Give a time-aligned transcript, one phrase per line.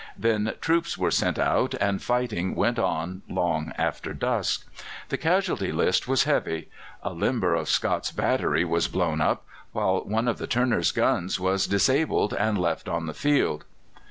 [0.17, 4.65] Then troops were sent out, and fighting went on long after dusk.
[5.09, 6.69] The casualty list was heavy:
[7.03, 12.33] a limber of Scott's battery was blown up, while one of Turner's guns was disabled
[12.33, 13.63] and left on the field.